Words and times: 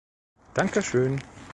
Dankeschön! 0.55 1.21